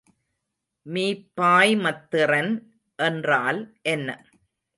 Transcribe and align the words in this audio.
மீப்பாய்மத்திறன் 0.85 2.51
என்றால் 2.99 3.61
என்ன? 3.81 4.09